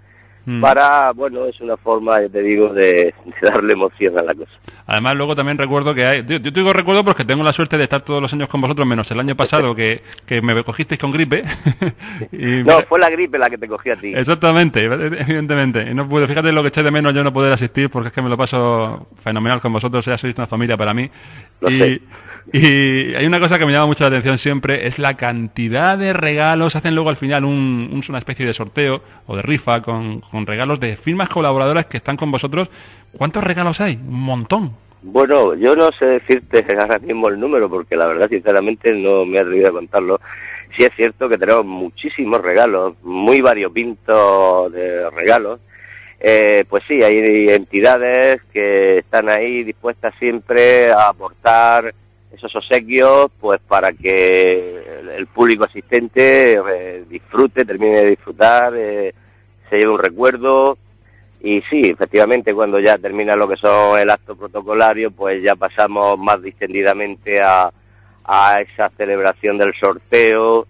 Mm. 0.45 0.61
para, 0.61 1.11
bueno, 1.11 1.45
es 1.45 1.59
una 1.59 1.75
forma, 1.75 2.21
ya 2.21 2.29
te 2.29 2.41
digo, 2.41 2.69
de, 2.69 3.13
darle 3.41 3.73
emoción 3.73 4.17
a 4.19 4.21
la 4.21 4.33
cosa. 4.33 4.51
Además, 4.87 5.15
luego 5.15 5.35
también 5.35 5.57
recuerdo 5.57 5.95
que 5.95 6.05
hay, 6.05 6.23
yo, 6.25 6.39
te 6.39 6.51
digo 6.51 6.71
recuerdo 6.71 7.03
porque 7.03 7.25
tengo 7.25 7.43
la 7.43 7.51
suerte 7.51 7.75
de 7.77 7.85
estar 7.85 8.03
todos 8.03 8.21
los 8.21 8.31
años 8.33 8.47
con 8.49 8.61
vosotros, 8.61 8.87
menos 8.87 9.09
el 9.09 9.19
año 9.19 9.35
pasado 9.35 9.73
que, 9.73 10.03
que 10.27 10.43
me 10.43 10.63
cogisteis 10.63 11.01
con 11.01 11.11
gripe. 11.11 11.43
no, 12.31 12.81
fue 12.83 12.99
la 12.99 13.09
gripe 13.09 13.39
la 13.39 13.49
que 13.49 13.57
te 13.57 13.67
cogí 13.67 13.89
a 13.89 13.95
ti. 13.95 14.13
Exactamente, 14.15 14.85
evidentemente. 14.85 15.89
Y 15.89 15.95
no 15.95 16.07
pude, 16.07 16.27
fíjate 16.27 16.51
lo 16.51 16.61
que 16.61 16.67
eché 16.67 16.83
de 16.83 16.91
menos 16.91 17.15
yo 17.15 17.23
no 17.23 17.33
poder 17.33 17.53
asistir 17.53 17.89
porque 17.89 18.09
es 18.09 18.13
que 18.13 18.21
me 18.21 18.29
lo 18.29 18.37
paso 18.37 19.07
fenomenal 19.21 19.59
con 19.59 19.73
vosotros, 19.73 20.05
ya 20.05 20.17
sois 20.17 20.37
una 20.37 20.45
familia 20.45 20.77
para 20.77 20.93
mí. 20.93 21.09
Y, 21.61 22.01
y 22.51 23.15
hay 23.15 23.25
una 23.25 23.39
cosa 23.39 23.57
que 23.57 23.65
me 23.65 23.71
llama 23.71 23.87
mucho 23.87 24.03
la 24.03 24.09
atención 24.09 24.37
siempre, 24.37 24.87
es 24.87 24.99
la 24.99 25.15
cantidad 25.15 25.97
de 25.97 26.13
regalos. 26.13 26.75
Hacen 26.75 26.95
luego 26.95 27.09
al 27.09 27.17
final 27.17 27.45
un, 27.45 28.01
una 28.07 28.17
especie 28.17 28.45
de 28.45 28.53
sorteo 28.53 29.01
o 29.27 29.35
de 29.35 29.41
rifa 29.41 29.81
con, 29.81 30.21
con 30.21 30.45
regalos 30.45 30.79
de 30.79 30.95
firmas 30.95 31.29
colaboradoras 31.29 31.87
que 31.87 31.97
están 31.97 32.17
con 32.17 32.31
vosotros. 32.31 32.69
¿Cuántos 33.17 33.43
regalos 33.43 33.81
hay? 33.81 33.95
Un 33.95 34.21
montón. 34.21 34.85
Bueno, 35.01 35.53
yo 35.53 35.75
no 35.75 35.91
sé 35.91 36.05
decirte 36.05 36.65
ahora 36.79 36.99
mismo 36.99 37.29
el 37.29 37.39
número 37.39 37.69
porque 37.69 37.95
la 37.95 38.07
verdad 38.07 38.29
sinceramente 38.29 38.91
no 38.95 39.25
me 39.25 39.37
he 39.37 39.39
atrevido 39.39 39.69
a 39.69 39.73
contarlo. 39.73 40.19
Sí 40.75 40.83
es 40.83 40.91
cierto 40.95 41.29
que 41.29 41.37
tenemos 41.37 41.65
muchísimos 41.65 42.41
regalos, 42.41 42.93
muy 43.03 43.39
variopintos 43.39 44.71
de 44.71 45.09
regalos. 45.11 45.59
Eh, 46.27 46.65
pues 46.67 46.83
sí, 46.87 47.03
hay 47.03 47.49
entidades 47.51 48.41
que 48.51 48.97
están 48.97 49.29
ahí 49.29 49.63
dispuestas 49.63 50.11
siempre 50.17 50.91
a 50.91 51.09
aportar 51.09 51.93
esos 52.33 52.55
obsequios 52.55 53.29
pues 53.39 53.59
para 53.67 53.93
que 53.93 55.03
el 55.15 55.27
público 55.27 55.65
asistente 55.65 56.53
eh, 56.53 57.03
disfrute, 57.07 57.63
termine 57.63 57.97
de 57.97 58.09
disfrutar, 58.09 58.73
eh, 58.75 59.13
se 59.69 59.77
lleve 59.77 59.91
un 59.91 59.99
recuerdo. 59.99 60.79
Y 61.41 61.61
sí, 61.61 61.81
efectivamente 61.83 62.55
cuando 62.55 62.79
ya 62.79 62.97
termina 62.97 63.35
lo 63.35 63.47
que 63.47 63.57
son 63.57 63.99
el 63.99 64.09
acto 64.09 64.35
protocolario 64.35 65.11
pues 65.11 65.43
ya 65.43 65.55
pasamos 65.55 66.17
más 66.17 66.41
distendidamente 66.41 67.39
a, 67.39 67.71
a 68.23 68.61
esa 68.61 68.89
celebración 68.97 69.59
del 69.59 69.75
sorteo 69.75 70.65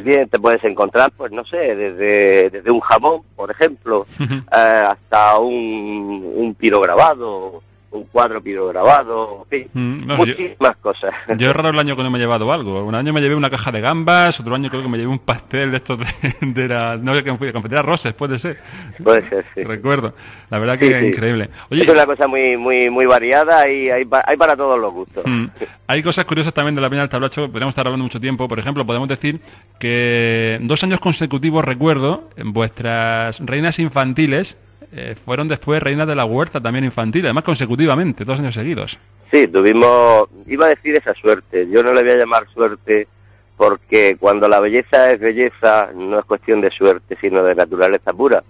bien 0.00 0.28
te 0.28 0.38
puedes 0.38 0.62
encontrar, 0.64 1.12
pues 1.16 1.32
no 1.32 1.44
sé, 1.44 1.74
desde, 1.76 2.50
desde 2.50 2.70
un 2.70 2.80
jamón, 2.80 3.22
por 3.34 3.50
ejemplo, 3.50 4.06
eh, 4.20 4.36
hasta 4.50 5.38
un, 5.38 6.32
un 6.34 6.54
tiro 6.54 6.80
grabado, 6.80 7.62
un 7.90 8.04
cuadro 8.04 8.42
grabado, 8.68 9.46
en 9.50 9.70
fin, 9.70 9.70
mm, 9.72 10.12
muchísimas 10.12 10.76
cosas. 10.76 11.14
Yo 11.38 11.50
es 11.50 11.56
raro 11.56 11.70
el 11.70 11.78
año 11.78 11.96
que 11.96 12.02
no 12.02 12.10
me 12.10 12.18
he 12.18 12.20
llevado 12.20 12.52
algo. 12.52 12.84
Un 12.84 12.94
año 12.94 13.12
me 13.12 13.20
llevé 13.20 13.34
una 13.34 13.50
caja 13.50 13.70
de 13.70 13.80
gambas, 13.80 14.38
otro 14.40 14.54
año 14.54 14.68
creo 14.70 14.82
que 14.82 14.88
me 14.88 14.98
llevé 14.98 15.10
un 15.10 15.18
pastel 15.18 15.70
de 15.70 15.76
estos 15.78 15.98
de, 15.98 16.06
de 16.40 16.68
la... 16.68 16.96
No 16.96 17.14
sé 17.14 17.24
qué 17.24 17.34
fui, 17.36 17.50
de 17.50 17.82
Roses, 17.82 18.12
puede 18.14 18.38
ser. 18.38 18.58
Puede 19.02 19.28
ser, 19.28 19.44
sí. 19.54 19.62
Recuerdo. 19.62 20.14
La 20.50 20.58
verdad 20.58 20.78
que 20.78 20.88
es 20.88 21.14
increíble. 21.14 21.48
Oye, 21.70 21.82
es 21.82 21.88
una 21.88 22.06
cosa 22.06 22.26
muy 22.26 22.56
muy 22.56 22.90
muy 22.90 23.06
variada 23.06 23.68
y 23.68 23.90
hay, 23.90 24.06
hay 24.26 24.36
para 24.36 24.56
todos 24.56 24.78
los 24.78 24.92
gustos. 24.92 25.24
Mm. 25.26 25.46
Hay 25.86 26.02
cosas 26.02 26.24
curiosas 26.24 26.52
también 26.52 26.74
de 26.74 26.80
la 26.80 26.90
peña 26.90 27.02
del 27.02 27.10
tablacho, 27.10 27.46
podríamos 27.48 27.72
estar 27.72 27.86
hablando 27.86 28.04
mucho 28.04 28.20
tiempo. 28.20 28.48
Por 28.48 28.58
ejemplo, 28.58 28.84
podemos 28.84 29.08
decir 29.08 29.40
que 29.78 30.58
dos 30.62 30.82
años 30.82 31.00
consecutivos, 31.00 31.64
recuerdo, 31.64 32.28
en 32.36 32.52
vuestras 32.52 33.38
reinas 33.40 33.78
infantiles 33.78 34.56
eh, 34.92 35.14
fueron 35.24 35.48
después 35.48 35.82
reinas 35.82 36.06
de 36.06 36.14
la 36.14 36.24
huerta 36.24 36.60
también 36.60 36.84
infantil, 36.84 37.26
además 37.26 37.44
consecutivamente, 37.44 38.24
dos 38.24 38.38
años 38.38 38.54
seguidos. 38.54 38.98
Sí, 39.30 39.48
tuvimos, 39.48 40.28
iba 40.46 40.66
a 40.66 40.70
decir 40.70 40.94
esa 40.94 41.14
suerte, 41.14 41.68
yo 41.68 41.82
no 41.82 41.92
le 41.92 42.02
voy 42.02 42.12
a 42.12 42.16
llamar 42.16 42.46
suerte 42.52 43.08
porque 43.56 44.16
cuando 44.20 44.48
la 44.48 44.60
belleza 44.60 45.10
es 45.10 45.18
belleza 45.18 45.90
no 45.94 46.18
es 46.18 46.24
cuestión 46.24 46.60
de 46.60 46.70
suerte, 46.70 47.16
sino 47.20 47.42
de 47.42 47.54
naturaleza 47.54 48.12
pura. 48.12 48.44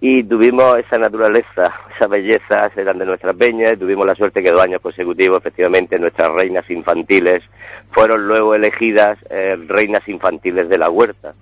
Y 0.00 0.24
tuvimos 0.24 0.76
esa 0.78 0.98
naturaleza, 0.98 1.72
esa 1.94 2.06
belleza, 2.08 2.70
eran 2.76 2.98
de 2.98 3.06
nuestras 3.06 3.34
peñas, 3.36 3.72
y 3.72 3.76
tuvimos 3.76 4.06
la 4.06 4.14
suerte 4.14 4.42
que 4.42 4.50
dos 4.50 4.60
años 4.60 4.80
consecutivos, 4.82 5.38
efectivamente, 5.38 5.98
nuestras 5.98 6.32
reinas 6.32 6.68
infantiles 6.70 7.42
fueron 7.90 8.26
luego 8.26 8.54
elegidas 8.54 9.16
eh, 9.30 9.56
reinas 9.68 10.06
infantiles 10.08 10.68
de 10.68 10.78
la 10.78 10.90
huerta 10.90 11.32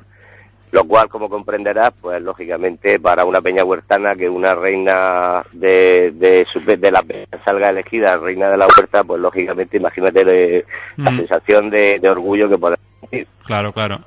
lo 0.72 0.84
cual, 0.84 1.08
como 1.08 1.28
comprenderás, 1.28 1.92
pues 2.00 2.20
lógicamente 2.22 2.98
para 2.98 3.24
una 3.26 3.40
peña 3.42 3.62
huertana 3.62 4.16
que 4.16 4.28
una 4.28 4.54
reina 4.54 5.44
de, 5.52 6.12
de, 6.12 6.46
de 6.76 6.90
la 6.90 7.02
peña 7.02 7.26
salga 7.44 7.68
elegida 7.68 8.16
reina 8.16 8.48
de 8.48 8.56
la 8.56 8.66
huerta, 8.66 9.04
pues 9.04 9.20
lógicamente 9.20 9.76
imagínate 9.76 10.64
la 10.96 11.10
mm. 11.10 11.16
sensación 11.18 11.70
de, 11.70 11.98
de, 12.00 12.08
orgullo 12.08 12.48
que 12.48 12.58
podemos 12.58 12.80
sentir. 13.00 13.26
Claro, 13.44 13.72
claro. 13.72 14.00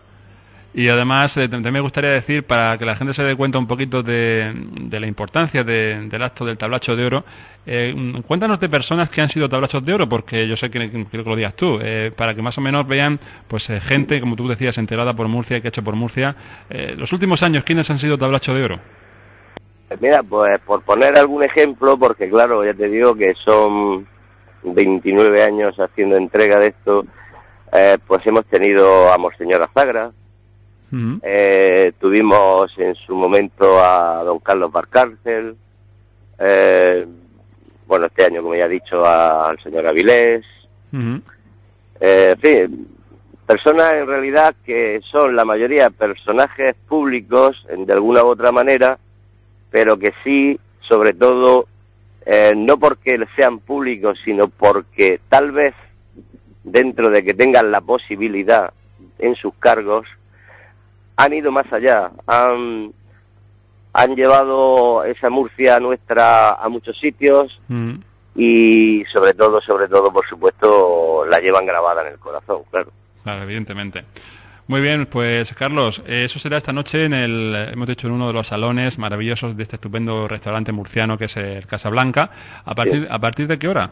Y 0.75 0.89
además, 0.89 1.37
eh, 1.37 1.47
también 1.47 1.73
me 1.73 1.79
gustaría 1.79 2.09
decir, 2.09 2.43
para 2.43 2.77
que 2.77 2.85
la 2.85 2.97
gente 2.97 3.13
se 3.13 3.23
dé 3.23 3.35
cuenta 3.35 3.57
un 3.57 3.65
poquito 3.65 4.03
de, 4.03 4.53
la 4.91 5.07
importancia 5.07 5.63
del 5.63 6.21
acto 6.21 6.45
del 6.45 6.57
tablacho 6.57 6.97
de 6.97 7.05
oro, 7.05 7.25
eh, 7.65 8.21
cuéntanos 8.27 8.59
de 8.59 8.69
personas 8.69 9.09
que 9.09 9.21
han 9.21 9.29
sido 9.29 9.49
tablachos 9.49 9.85
de 9.85 9.93
oro, 9.93 10.07
porque 10.07 10.47
yo 10.47 10.55
sé 10.55 10.69
que 10.69 10.89
quiero 10.89 11.23
que 11.23 11.29
lo 11.29 11.35
digas 11.35 11.55
tú, 11.55 11.79
eh, 11.81 12.11
para 12.15 12.33
que 12.35 12.41
más 12.41 12.57
o 12.57 12.61
menos 12.61 12.87
vean, 12.87 13.19
pues 13.47 13.67
gente, 13.83 14.19
como 14.19 14.35
tú 14.35 14.47
decías, 14.47 14.77
enterada 14.77 15.13
por 15.13 15.27
Murcia, 15.27 15.61
que 15.61 15.67
ha 15.67 15.69
hecho 15.69 15.83
por 15.83 15.95
Murcia. 15.95 16.35
los 16.97 17.11
últimos 17.13 17.43
años, 17.43 17.63
¿quiénes 17.63 17.89
han 17.89 17.99
sido 17.99 18.17
tablachos 18.17 18.55
de 18.55 18.63
oro? 18.63 18.79
Mira, 19.99 20.23
pues 20.23 20.59
por 20.59 20.81
poner 20.81 21.17
algún 21.17 21.43
ejemplo, 21.43 21.97
porque 21.97 22.29
claro, 22.29 22.65
ya 22.65 22.73
te 22.73 22.89
digo 22.89 23.15
que 23.15 23.33
son 23.35 24.07
29 24.63 25.43
años 25.43 25.79
haciendo 25.79 26.17
entrega 26.17 26.59
de 26.59 26.67
esto, 26.67 27.05
pues 28.07 28.25
hemos 28.25 28.45
tenido 28.45 29.11
a 29.11 29.17
Monseñor 29.17 29.61
Azagra, 29.61 30.11
eh, 31.23 31.91
tuvimos 31.99 32.71
en 32.77 32.95
su 32.95 33.15
momento 33.15 33.83
a 33.83 34.23
don 34.23 34.39
Carlos 34.39 34.71
Barcárcel, 34.71 35.55
eh, 36.39 37.05
bueno, 37.87 38.07
este 38.07 38.25
año, 38.25 38.41
como 38.41 38.55
ya 38.55 38.65
he 38.65 38.69
dicho, 38.69 39.05
al 39.05 39.59
señor 39.61 39.87
Avilés, 39.87 40.43
eh, 41.99 42.35
en 42.35 42.39
fin, 42.39 42.87
personas 43.45 43.93
en 43.93 44.07
realidad 44.07 44.55
que 44.65 45.01
son 45.03 45.35
la 45.35 45.45
mayoría 45.45 45.89
personajes 45.89 46.75
públicos 46.87 47.65
de 47.69 47.93
alguna 47.93 48.23
u 48.23 48.27
otra 48.27 48.51
manera, 48.51 48.97
pero 49.69 49.97
que 49.99 50.13
sí, 50.23 50.59
sobre 50.81 51.13
todo, 51.13 51.67
no 52.55 52.77
porque 52.77 53.23
sean 53.35 53.59
públicos, 53.59 54.19
sino 54.23 54.47
porque 54.47 55.19
tal 55.29 55.51
vez 55.51 55.73
dentro 56.65 57.09
de 57.09 57.23
que 57.23 57.33
tengan 57.33 57.71
la 57.71 57.79
posibilidad 57.79 58.73
en 59.19 59.35
sus 59.35 59.53
cargos, 59.55 60.07
han 61.15 61.33
ido 61.33 61.51
más 61.51 61.71
allá, 61.71 62.11
han, 62.27 62.91
han 63.97 64.13
llevado 64.13 65.05
esa 65.05 65.29
Murcia 65.29 65.79
nuestra 65.79 66.55
a 66.55 66.67
muchos 66.67 66.99
sitios 66.99 67.57
mm. 67.69 67.93
y 68.35 69.05
sobre 69.05 69.33
todo, 69.33 69.61
sobre 69.61 69.87
todo, 69.87 70.11
por 70.11 70.25
supuesto, 70.27 71.25
la 71.29 71.39
llevan 71.39 71.65
grabada 71.65 72.01
en 72.01 72.09
el 72.09 72.19
corazón, 72.19 72.63
claro. 72.69 72.91
Claro, 73.23 73.43
evidentemente. 73.43 74.03
Muy 74.67 74.81
bien, 74.81 75.05
pues 75.05 75.53
Carlos, 75.53 76.01
eso 76.07 76.39
será 76.39 76.57
esta 76.57 76.73
noche 76.73 77.05
en 77.05 77.13
el, 77.13 77.69
hemos 77.71 77.87
dicho, 77.87 78.07
en 78.07 78.13
uno 78.13 78.27
de 78.27 78.33
los 78.33 78.47
salones 78.47 78.97
maravillosos 78.97 79.55
de 79.55 79.63
este 79.63 79.77
estupendo 79.77 80.27
restaurante 80.27 80.73
murciano 80.73 81.17
que 81.17 81.25
es 81.25 81.37
el 81.37 81.65
Casablanca. 81.65 82.29
¿A 82.65 82.75
partir, 82.75 83.07
¿a 83.09 83.19
partir 83.19 83.47
de 83.47 83.57
qué 83.57 83.69
hora? 83.69 83.91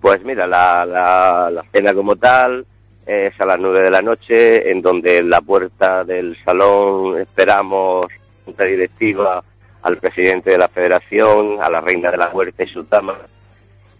Pues 0.00 0.24
mira, 0.24 0.48
la, 0.48 0.84
la, 0.84 1.48
la 1.52 1.62
cena 1.70 1.94
como 1.94 2.16
tal, 2.16 2.66
es 3.06 3.40
a 3.40 3.46
las 3.46 3.60
nueve 3.60 3.82
de 3.82 3.90
la 3.90 4.02
noche, 4.02 4.68
en 4.68 4.82
donde 4.82 5.18
en 5.18 5.30
la 5.30 5.40
puerta 5.40 6.02
del 6.02 6.36
salón 6.44 7.20
esperamos 7.20 8.10
junta 8.48 8.64
directiva 8.64 9.44
al 9.82 9.98
presidente 9.98 10.50
de 10.50 10.58
la 10.58 10.68
federación, 10.68 11.58
a 11.62 11.68
la 11.68 11.82
reina 11.82 12.10
de 12.10 12.16
la 12.16 12.30
huerta 12.30 12.64
y 12.64 12.66
su 12.66 12.82
dama, 12.84 13.14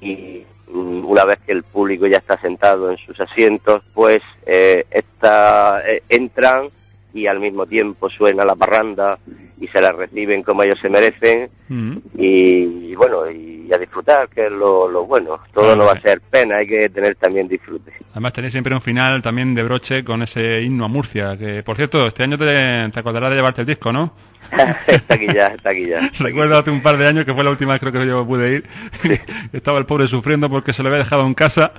y 0.01 0.43
una 0.69 1.25
vez 1.25 1.39
que 1.45 1.53
el 1.53 1.63
público 1.63 2.07
ya 2.07 2.17
está 2.17 2.39
sentado 2.41 2.91
en 2.91 2.97
sus 2.97 3.21
asientos, 3.21 3.83
pues 3.93 4.23
eh, 4.47 4.87
eh, 4.91 6.03
entran 6.09 6.71
y 7.13 7.27
al 7.27 7.41
mismo 7.41 7.67
tiempo 7.67 8.09
suena 8.09 8.45
la 8.45 8.55
parranda 8.55 9.19
y 9.61 9.67
se 9.69 9.81
la 9.81 9.93
reciben 9.93 10.43
como 10.43 10.63
ellos 10.63 10.79
se 10.81 10.89
merecen 10.89 11.51
y, 11.71 12.95
bueno 12.95 13.31
y 13.31 13.73
a 13.73 13.79
disfrutar 13.79 14.29
que 14.29 14.47
es 14.47 14.53
lo, 14.53 14.89
bueno 15.05 15.39
todo 15.53 15.77
no 15.77 15.85
va 15.85 15.93
a 15.93 16.01
ser 16.01 16.21
pena 16.21 16.57
hay 16.57 16.67
que 16.67 16.89
tener 16.89 17.15
también 17.17 17.47
disfrute 17.47 17.93
además 18.13 18.33
tenéis 18.33 18.53
siempre 18.53 18.75
un 18.75 18.81
final 18.81 19.21
también 19.23 19.55
de 19.55 19.63
broche 19.63 20.05
con 20.05 20.23
ese 20.23 20.63
himno 20.63 20.87
a 20.87 20.89
Murcia 20.89 21.37
que 21.37 21.63
por 21.63 21.77
cierto 21.77 22.07
este 22.07 22.23
año 22.23 22.39
te, 22.39 22.45
te 22.91 23.01
acordarás 23.01 23.31
de 23.31 23.37
llevarte 23.37 23.61
el 23.61 23.67
disco 23.67 23.93
¿no? 23.93 24.13
está 24.87 25.15
aquí 25.15 25.27
ya, 25.27 25.49
está 25.49 25.71
aquí 25.71 25.87
ya. 25.87 26.11
Recuerdo 26.19 26.59
hace 26.59 26.71
un 26.71 26.83
par 26.83 26.97
de 26.97 27.07
años 27.07 27.25
que 27.25 27.35
fue 27.35 27.45
la 27.45 27.51
última 27.51 27.73
vez 27.73 27.81
creo 27.81 27.93
que 27.93 28.07
yo 28.07 28.27
pude 28.27 28.57
ir. 28.57 28.65
Estaba 29.53 29.79
el 29.79 29.87
pobre 29.87 30.09
sufriendo 30.09 30.49
porque 30.49 30.73
se 30.73 30.83
lo 30.83 30.89
había 30.89 31.01
dejado 31.01 31.27
en 31.27 31.35
casa. 31.35 31.73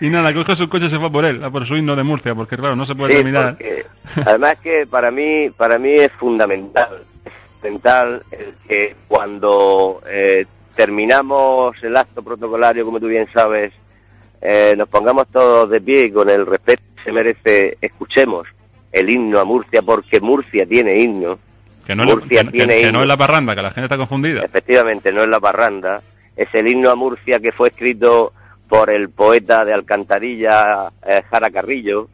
y 0.00 0.08
nada, 0.08 0.32
cogió 0.32 0.56
su 0.56 0.68
coche 0.68 0.86
y 0.86 0.90
se 0.90 0.98
fue 0.98 1.10
por 1.10 1.24
él, 1.24 1.42
a 1.42 1.50
por 1.50 1.66
su 1.66 1.76
himno 1.76 1.96
de 1.96 2.02
Murcia, 2.02 2.34
porque 2.34 2.56
claro, 2.56 2.76
no 2.76 2.86
se 2.86 2.94
puede 2.94 3.16
terminar. 3.16 3.56
además 4.24 4.56
que 4.62 4.86
para 4.86 5.10
mí, 5.10 5.50
para 5.50 5.78
mí 5.78 5.90
es 5.90 6.12
fundamental, 6.12 7.02
fundamental 7.56 8.22
el 8.30 8.54
que 8.66 8.96
cuando 9.08 10.02
eh, 10.08 10.46
terminamos 10.74 11.82
el 11.82 11.96
acto 11.96 12.22
protocolario, 12.22 12.84
como 12.84 13.00
tú 13.00 13.08
bien 13.08 13.28
sabes, 13.32 13.72
eh, 14.40 14.74
nos 14.76 14.88
pongamos 14.88 15.28
todos 15.28 15.70
de 15.70 15.80
pie 15.80 16.06
y 16.06 16.10
con 16.10 16.28
el 16.28 16.46
respeto 16.46 16.82
que 16.96 17.02
se 17.02 17.12
merece, 17.12 17.78
escuchemos 17.80 18.48
el 18.92 19.10
himno 19.10 19.40
a 19.40 19.44
Murcia, 19.44 19.82
porque 19.82 20.20
Murcia 20.20 20.66
tiene 20.66 20.98
himno 20.98 21.38
que 21.86 21.94
no, 21.94 22.02
es 22.02 23.06
la 23.06 23.16
parranda, 23.16 23.54
que 23.54 23.62
la 23.62 23.70
gente 23.70 23.84
está 23.84 23.96
confundida. 23.96 24.44
Efectivamente, 24.44 25.12
no 25.12 25.22
es 25.22 25.28
la 25.28 25.38
parranda. 25.38 26.02
Es 26.36 26.52
el 26.52 26.66
himno 26.66 26.90
a 26.90 26.96
Murcia 26.96 27.38
que 27.38 27.52
fue 27.52 27.68
escrito 27.68 28.32
por 28.68 28.90
el 28.90 29.08
poeta 29.08 29.64
de 29.64 29.72
Alcantarilla, 29.72 30.88
eh, 31.06 31.22
Jara 31.30 31.50
Carrillo. 31.50 32.08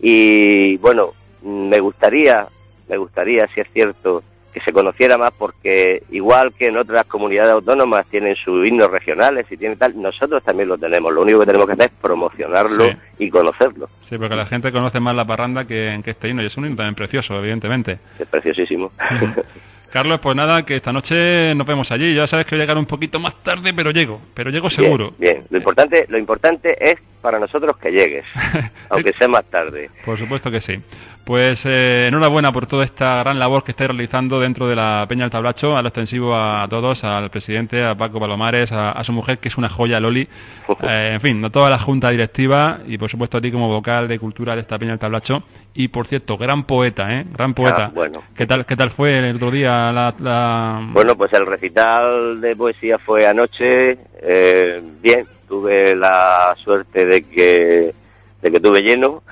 Y 0.00 0.78
bueno, 0.78 1.12
me 1.42 1.80
gustaría, 1.80 2.46
me 2.88 2.96
gustaría, 2.96 3.46
si 3.48 3.60
es 3.60 3.68
cierto, 3.70 4.22
que 4.52 4.60
se 4.60 4.72
conociera 4.72 5.18
más 5.18 5.32
porque 5.36 6.02
igual 6.10 6.52
que 6.52 6.66
en 6.66 6.76
otras 6.76 7.04
comunidades 7.04 7.52
autónomas 7.52 8.06
tienen 8.06 8.34
sus 8.36 8.66
himnos 8.66 8.90
regionales 8.90 9.46
y 9.50 9.56
tiene 9.56 9.76
tal, 9.76 10.00
nosotros 10.00 10.42
también 10.42 10.68
lo 10.68 10.78
tenemos. 10.78 11.12
Lo 11.12 11.22
único 11.22 11.40
que 11.40 11.46
tenemos 11.46 11.66
que 11.66 11.72
hacer 11.74 11.86
es 11.86 11.92
promocionarlo 12.00 12.88
y 13.18 13.30
conocerlo. 13.30 13.88
Sí, 14.08 14.16
porque 14.18 14.36
la 14.36 14.46
gente 14.46 14.72
conoce 14.72 15.00
más 15.00 15.14
la 15.14 15.24
parranda 15.24 15.66
que, 15.66 16.00
que 16.04 16.12
este 16.12 16.28
himno 16.28 16.42
y 16.42 16.46
es 16.46 16.56
un 16.56 16.66
himno 16.66 16.76
también 16.76 16.94
precioso, 16.94 17.38
evidentemente. 17.38 17.98
Es 18.18 18.26
preciosísimo. 18.26 18.92
Carlos, 19.90 20.20
pues 20.20 20.36
nada, 20.36 20.64
que 20.66 20.76
esta 20.76 20.92
noche 20.92 21.54
nos 21.54 21.66
vemos 21.66 21.90
allí. 21.90 22.14
Ya 22.14 22.26
sabes 22.26 22.46
que 22.46 22.54
voy 22.54 22.60
a 22.60 22.64
llegar 22.64 22.76
un 22.76 22.86
poquito 22.86 23.18
más 23.18 23.34
tarde, 23.42 23.72
pero 23.72 23.90
llego, 23.90 24.20
pero 24.34 24.50
llego 24.50 24.68
seguro. 24.68 25.14
Bien, 25.18 25.44
Lo 25.48 25.56
importante, 25.56 26.04
lo 26.08 26.18
importante 26.18 26.76
es 26.90 26.98
para 27.18 27.38
nosotros 27.38 27.76
que 27.76 27.90
llegues, 27.90 28.24
aunque 28.90 29.12
sea 29.12 29.28
más 29.28 29.44
tarde. 29.44 29.90
Por 30.04 30.18
supuesto 30.18 30.50
que 30.50 30.60
sí. 30.60 30.80
Pues 31.28 31.66
eh, 31.66 32.06
enhorabuena 32.06 32.52
por 32.52 32.66
toda 32.66 32.86
esta 32.86 33.18
gran 33.18 33.38
labor 33.38 33.62
que 33.62 33.72
estáis 33.72 33.88
realizando 33.88 34.40
dentro 34.40 34.66
de 34.66 34.74
la 34.74 35.04
Peña 35.06 35.24
del 35.24 35.30
Tablacho, 35.30 35.76
a 35.76 35.82
lo 35.82 35.88
extensivo 35.88 36.34
a 36.34 36.66
todos, 36.70 37.04
al 37.04 37.28
presidente, 37.28 37.84
a 37.84 37.94
Paco 37.94 38.18
Palomares, 38.18 38.72
a, 38.72 39.04
su 39.04 39.12
mujer, 39.12 39.36
que 39.36 39.48
es 39.48 39.58
una 39.58 39.68
joya, 39.68 40.00
Loli, 40.00 40.22
eh, 40.22 41.10
en 41.12 41.20
fin, 41.20 41.44
a 41.44 41.50
toda 41.50 41.68
la 41.68 41.78
junta 41.78 42.08
directiva 42.08 42.78
y 42.86 42.96
por 42.96 43.10
supuesto 43.10 43.36
a 43.36 43.40
ti 43.42 43.52
como 43.52 43.68
vocal 43.68 44.08
de 44.08 44.18
cultura 44.18 44.54
de 44.54 44.62
esta 44.62 44.78
Peña 44.78 44.92
del 44.92 45.00
Tablacho. 45.00 45.42
Y 45.74 45.88
por 45.88 46.06
cierto, 46.06 46.38
gran 46.38 46.64
poeta, 46.64 47.14
¿eh? 47.14 47.26
Gran 47.30 47.52
poeta. 47.52 47.84
Ah, 47.84 47.90
bueno. 47.94 48.22
¿Qué 48.34 48.46
tal, 48.46 48.64
¿Qué 48.64 48.74
tal 48.74 48.88
fue 48.88 49.18
el 49.18 49.36
otro 49.36 49.50
día 49.50 49.92
la, 49.92 50.80
Bueno, 50.92 51.14
pues 51.14 51.30
el 51.34 51.44
recital 51.44 52.40
de 52.40 52.56
poesía 52.56 52.98
fue 52.98 53.26
anoche, 53.26 53.98
eh, 54.22 54.82
bien, 55.02 55.26
tuve 55.48 55.96
la 55.96 56.54
suerte 56.62 57.06
de 57.06 57.22
que, 57.22 57.94
de 58.42 58.50
que 58.50 58.60
tuve 58.60 58.82
lleno. 58.82 59.22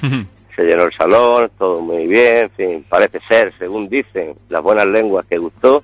se 0.54 0.64
llenó 0.64 0.84
el 0.84 0.92
salón, 0.92 1.50
todo 1.58 1.80
muy 1.80 2.06
bien, 2.06 2.44
en 2.44 2.50
fin, 2.50 2.86
parece 2.88 3.20
ser, 3.26 3.52
según 3.58 3.88
dicen 3.88 4.34
las 4.48 4.62
buenas 4.62 4.86
lenguas, 4.86 5.26
que 5.26 5.38
gustó. 5.38 5.82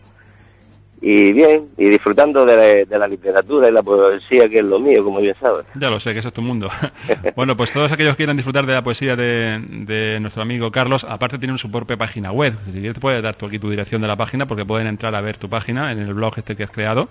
Y 1.02 1.32
bien, 1.32 1.68
y 1.78 1.88
disfrutando 1.88 2.44
de 2.44 2.86
la, 2.86 3.08
literatura 3.08 3.68
y 3.68 3.72
la 3.72 3.82
poesía, 3.82 4.50
que 4.50 4.58
es 4.58 4.64
lo 4.64 4.78
mío, 4.78 5.02
como 5.02 5.20
bien 5.20 5.34
sabes. 5.40 5.64
Ya 5.74 5.88
lo 5.88 5.98
sé, 5.98 6.12
que 6.12 6.18
eso 6.18 6.28
es 6.28 6.34
tu 6.34 6.42
mundo. 6.42 6.70
bueno, 7.36 7.56
pues 7.56 7.72
todos 7.72 7.90
aquellos 7.90 8.12
que 8.12 8.18
quieran 8.18 8.36
disfrutar 8.36 8.66
de 8.66 8.74
la 8.74 8.84
poesía 8.84 9.16
de, 9.16 10.18
nuestro 10.20 10.42
amigo 10.42 10.70
Carlos, 10.70 11.04
aparte 11.08 11.38
tienen 11.38 11.56
su 11.56 11.70
propia 11.70 11.96
página 11.96 12.32
web. 12.32 12.52
Si 12.66 12.72
quieres, 12.72 12.98
puedes 12.98 13.22
dar 13.22 13.34
tú 13.34 13.46
aquí 13.46 13.58
tu 13.58 13.70
dirección 13.70 14.02
de 14.02 14.08
la 14.08 14.16
página, 14.16 14.44
porque 14.44 14.66
pueden 14.66 14.88
entrar 14.88 15.14
a 15.14 15.22
ver 15.22 15.38
tu 15.38 15.48
página 15.48 15.90
en 15.90 16.00
el 16.00 16.12
blog 16.12 16.34
este 16.36 16.54
que 16.54 16.64
has 16.64 16.70
creado. 16.70 17.08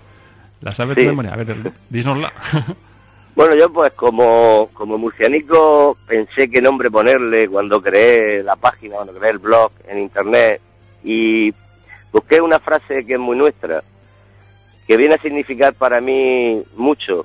¿La 0.60 0.74
sabes 0.74 0.96
de 0.96 1.06
memoria? 1.06 1.32
A 1.32 1.36
ver, 1.36 1.56
dísnosla. 1.88 2.32
Bueno, 3.36 3.54
yo 3.54 3.72
pues 3.72 3.92
como, 3.92 4.68
como 4.74 4.98
murcianico 4.98 5.96
pensé 6.06 6.50
qué 6.50 6.60
nombre 6.60 6.90
ponerle 6.90 7.48
cuando 7.48 7.80
creé 7.80 8.42
la 8.42 8.56
página, 8.56 8.96
cuando 8.96 9.14
creé 9.14 9.30
el 9.30 9.38
blog 9.38 9.70
en 9.88 9.98
internet 9.98 10.60
y 11.04 11.54
busqué 12.12 12.40
una 12.40 12.58
frase 12.58 13.06
que 13.06 13.14
es 13.14 13.18
muy 13.18 13.38
nuestra, 13.38 13.82
que 14.86 14.96
viene 14.96 15.14
a 15.14 15.22
significar 15.22 15.72
para 15.74 16.00
mí 16.00 16.62
mucho, 16.76 17.24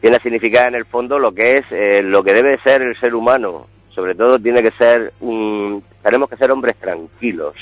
viene 0.00 0.16
a 0.16 0.20
significar 0.20 0.68
en 0.68 0.76
el 0.76 0.86
fondo 0.86 1.18
lo 1.18 1.32
que 1.32 1.58
es, 1.58 1.66
eh, 1.70 2.02
lo 2.02 2.22
que 2.22 2.32
debe 2.32 2.58
ser 2.60 2.80
el 2.80 2.96
ser 2.96 3.14
humano, 3.14 3.66
sobre 3.90 4.14
todo 4.14 4.38
tiene 4.38 4.62
que 4.62 4.70
ser, 4.70 5.12
un, 5.20 5.82
tenemos 6.02 6.30
que 6.30 6.36
ser 6.36 6.50
hombres 6.50 6.76
tranquilos, 6.76 7.56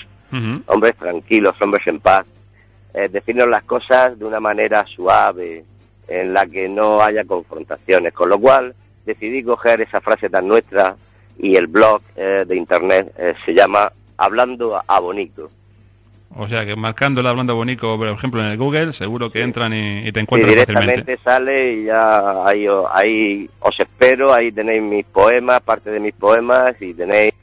hombres 0.66 0.96
tranquilos, 0.96 1.60
hombres 1.60 1.86
en 1.86 1.98
paz, 1.98 2.26
eh, 2.94 3.08
decirnos 3.08 3.48
las 3.48 3.64
cosas 3.64 4.18
de 4.18 4.24
una 4.24 4.40
manera 4.40 4.86
suave, 4.86 5.64
en 6.08 6.32
la 6.32 6.46
que 6.46 6.68
no 6.68 7.02
haya 7.02 7.24
confrontaciones. 7.24 8.12
Con 8.12 8.28
lo 8.28 8.38
cual 8.38 8.74
decidí 9.04 9.42
coger 9.42 9.80
esa 9.80 10.00
frase 10.00 10.30
tan 10.30 10.46
nuestra 10.46 10.96
y 11.38 11.56
el 11.56 11.66
blog 11.66 12.00
eh, 12.16 12.44
de 12.46 12.56
internet 12.56 13.12
eh, 13.18 13.34
se 13.44 13.52
llama 13.52 13.92
Hablando 14.16 14.80
a 14.86 15.00
Bonico. 15.00 15.50
O 16.36 16.48
sea 16.48 16.66
que 16.66 16.74
marcándola 16.74 17.30
hablando 17.30 17.54
Bonico, 17.54 17.96
por 17.96 18.08
ejemplo, 18.08 18.40
en 18.40 18.48
el 18.48 18.58
Google, 18.58 18.92
seguro 18.92 19.30
que 19.30 19.42
entran 19.42 19.72
y, 19.72 20.10
te 20.10 20.18
encuentran 20.18 20.50
y 20.50 20.54
directamente 20.54 21.16
sale 21.22 21.74
y 21.74 21.84
ya 21.84 22.44
ahí, 22.44 22.66
ahí 22.92 23.48
os 23.60 23.78
espero, 23.78 24.32
ahí 24.32 24.50
tenéis 24.50 24.82
mis 24.82 25.04
poemas, 25.04 25.60
parte 25.62 25.90
de 25.90 26.00
mis 26.00 26.12
poemas 26.12 26.74
y 26.80 26.92
tenéis 26.92 27.33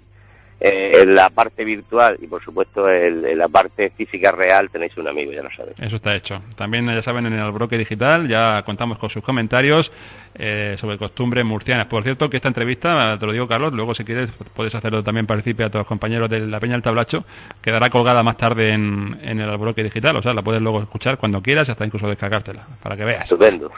eh, 0.63 1.01
en 1.01 1.15
la 1.15 1.31
parte 1.31 1.65
virtual 1.65 2.17
y 2.21 2.27
por 2.27 2.39
supuesto 2.43 2.87
en, 2.87 3.35
la 3.35 3.47
parte 3.47 3.89
física 3.89 4.31
real 4.31 4.69
tenéis 4.69 4.95
un 4.95 5.07
amigo, 5.07 5.31
ya 5.31 5.41
lo 5.41 5.49
sabéis. 5.49 5.75
Eso 5.79 5.95
está 5.95 6.15
hecho. 6.15 6.39
También 6.55 6.85
ya 6.85 7.01
saben 7.01 7.25
en 7.25 7.33
el 7.33 7.51
broque 7.51 7.79
digital 7.79 8.27
ya 8.27 8.61
contamos 8.63 8.99
con 8.99 9.09
sus 9.09 9.23
comentarios 9.23 9.91
eh, 10.35 10.75
sobre 10.77 10.99
costumbres 10.99 11.43
murcianas. 11.43 11.87
Por 11.87 12.03
cierto 12.03 12.29
que 12.29 12.37
esta 12.37 12.47
entrevista, 12.47 13.17
te 13.17 13.25
lo 13.25 13.31
digo 13.31 13.47
Carlos, 13.47 13.73
luego 13.73 13.95
si 13.95 14.03
quieres 14.03 14.29
puedes 14.53 14.75
hacerlo 14.75 15.03
también 15.03 15.25
participe 15.25 15.63
a 15.63 15.69
todos 15.69 15.81
los 15.81 15.87
compañeros 15.87 16.29
de 16.29 16.41
la 16.41 16.59
Peña 16.59 16.73
del 16.73 16.83
Tablacho, 16.83 17.25
quedará 17.59 17.89
colgada 17.89 18.21
más 18.21 18.37
tarde 18.37 18.69
en, 18.69 19.19
en 19.23 19.39
el 19.39 19.57
broque 19.57 19.83
digital, 19.83 20.15
o 20.17 20.21
sea, 20.21 20.35
la 20.35 20.43
puedes 20.43 20.61
luego 20.61 20.79
escuchar 20.79 21.17
cuando 21.17 21.41
quieras 21.41 21.69
y 21.69 21.71
hasta 21.71 21.87
incluso 21.87 22.07
descargártela, 22.07 22.67
para 22.83 22.95
que 22.95 23.03
veas. 23.03 23.23
Estupendo. 23.23 23.71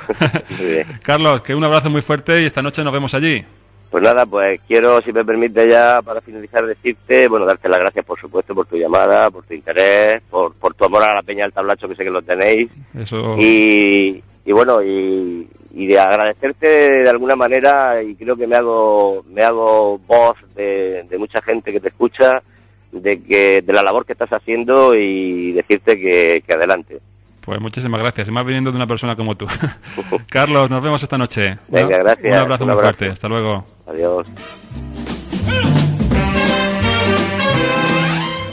Carlos, 1.01 1.43
que 1.43 1.55
un 1.55 1.63
abrazo 1.63 1.89
muy 1.89 2.01
fuerte 2.01 2.41
y 2.41 2.45
esta 2.47 2.61
noche 2.61 2.83
nos 2.83 2.91
vemos 2.91 3.13
allí. 3.13 3.45
Pues 3.93 4.03
nada, 4.03 4.25
pues 4.25 4.59
quiero, 4.67 5.03
si 5.03 5.13
me 5.13 5.23
permite 5.23 5.69
ya 5.69 6.01
para 6.01 6.19
finalizar, 6.19 6.65
decirte, 6.65 7.27
bueno, 7.27 7.45
darte 7.45 7.69
las 7.69 7.79
gracias 7.79 8.03
por 8.03 8.19
supuesto 8.19 8.55
por 8.55 8.65
tu 8.65 8.75
llamada, 8.75 9.29
por 9.29 9.43
tu 9.43 9.53
interés, 9.53 10.19
por, 10.31 10.55
por 10.55 10.73
tu 10.73 10.85
amor 10.85 11.03
a 11.03 11.13
la 11.13 11.21
Peña 11.21 11.43
del 11.43 11.53
Tablacho, 11.53 11.87
que 11.87 11.95
sé 11.95 12.03
que 12.03 12.09
lo 12.09 12.23
tenéis. 12.23 12.71
Eso... 12.97 13.35
Y, 13.37 14.23
y 14.45 14.51
bueno, 14.51 14.81
y, 14.81 15.47
de 15.71 15.99
agradecerte 15.99 16.67
de 17.03 17.09
alguna 17.11 17.35
manera, 17.35 18.01
y 18.01 18.15
creo 18.15 18.35
que 18.35 18.47
me 18.47 18.55
hago, 18.55 19.23
me 19.29 19.43
hago 19.43 19.99
voz 19.99 20.37
de, 20.55 21.05
mucha 21.19 21.39
gente 21.43 21.71
que 21.71 21.79
te 21.79 21.89
escucha, 21.89 22.41
de 22.91 23.21
que 23.21 23.61
de 23.61 23.73
la 23.73 23.83
labor 23.83 24.07
que 24.07 24.13
estás 24.13 24.33
haciendo 24.33 24.95
y 24.95 25.51
decirte 25.51 26.01
que, 26.01 26.43
que 26.43 26.53
adelante. 26.53 26.99
Pues 27.41 27.61
muchísimas 27.61 28.01
gracias, 28.01 28.27
y 28.27 28.31
más 28.31 28.43
viniendo 28.43 28.71
de 28.71 28.77
una 28.77 28.87
persona 28.87 29.15
como 29.15 29.35
tú. 29.35 29.45
Carlos, 30.31 30.67
nos 30.71 30.81
vemos 30.81 31.03
esta 31.03 31.19
noche. 31.19 31.59
Venga, 31.67 31.99
gracias. 31.99 32.33
Un 32.33 32.39
abrazo 32.39 32.65
muy 32.65 32.73
fuerte, 32.73 33.09
hasta 33.09 33.27
luego. 33.27 33.72
Adiós. 33.85 34.27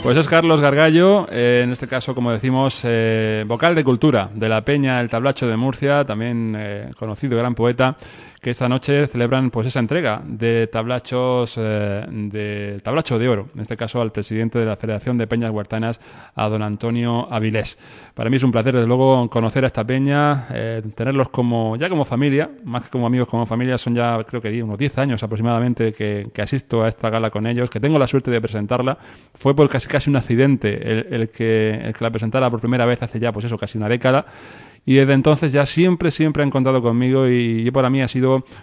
Pues 0.03 0.17
es 0.17 0.27
Carlos 0.27 0.59
Gargallo, 0.59 1.27
eh, 1.31 1.61
en 1.63 1.71
este 1.71 1.87
caso, 1.87 2.15
como 2.15 2.31
decimos, 2.31 2.81
eh, 2.83 3.45
vocal 3.47 3.75
de 3.75 3.83
cultura 3.83 4.31
de 4.33 4.49
la 4.49 4.61
Peña 4.61 4.99
El 4.99 5.11
Tablacho 5.11 5.47
de 5.47 5.55
Murcia, 5.57 6.03
también 6.05 6.55
eh, 6.57 6.91
conocido 6.97 7.37
gran 7.37 7.53
poeta 7.53 7.97
que 8.41 8.49
esta 8.49 8.67
noche 8.67 9.05
celebran 9.05 9.51
pues 9.51 9.67
esa 9.67 9.79
entrega 9.79 10.19
de 10.25 10.65
tablachos 10.65 11.55
eh, 11.57 12.05
de 12.09 12.79
tablacho 12.83 13.19
de 13.19 13.29
oro, 13.29 13.49
en 13.53 13.61
este 13.61 13.77
caso 13.77 14.01
al 14.01 14.11
presidente 14.11 14.57
de 14.57 14.65
la 14.65 14.75
Federación 14.75 15.15
de 15.19 15.27
Peñas 15.27 15.51
Huertanas, 15.51 15.99
a 16.33 16.49
don 16.49 16.63
Antonio 16.63 17.31
Avilés. 17.31 17.77
Para 18.15 18.31
mí 18.31 18.37
es 18.37 18.43
un 18.43 18.51
placer, 18.51 18.73
desde 18.73 18.87
luego, 18.87 19.29
conocer 19.29 19.63
a 19.63 19.67
esta 19.67 19.85
peña, 19.85 20.47
eh, 20.53 20.81
tenerlos 20.95 21.29
como 21.29 21.75
ya 21.75 21.87
como 21.87 22.03
familia, 22.03 22.49
más 22.63 22.85
que 22.85 22.89
como 22.89 23.05
amigos, 23.05 23.27
como 23.27 23.45
familia, 23.45 23.77
son 23.77 23.93
ya 23.93 24.23
creo 24.23 24.41
que 24.41 24.63
unos 24.63 24.79
10 24.79 24.97
años 24.97 25.21
aproximadamente 25.21 25.93
que, 25.93 26.31
asisto 26.41 26.83
a 26.83 26.89
esta 26.89 27.11
gala 27.11 27.29
con 27.29 27.45
ellos, 27.45 27.69
que 27.69 27.79
tengo 27.79 27.99
la 27.99 28.07
suerte 28.07 28.31
de 28.31 28.41
presentarla. 28.41 28.97
Fue 29.35 29.55
por 29.55 29.69
casi 29.69 29.87
casi 29.87 30.09
un 30.09 30.15
accidente 30.15 31.15
el, 31.15 31.29
que, 31.29 31.79
el 31.83 31.93
que 31.93 32.03
la 32.03 32.09
presentara 32.09 32.49
por 32.49 32.59
primera 32.59 32.87
vez 32.87 33.03
hace 33.03 33.19
ya, 33.19 33.31
pues 33.31 33.45
eso, 33.45 33.55
casi 33.59 33.77
una 33.77 33.87
década 33.87 34.25
y 34.85 34.95
desde 34.95 35.13
entonces 35.13 35.51
ya 35.51 35.65
siempre, 35.65 36.09
siempre 36.09 36.41
han 36.41 36.49
contado 36.49 36.81
conmigo 36.81 37.27
y, 37.29 37.69
para 37.71 37.89
mí 37.89 38.01
ha 38.01 38.07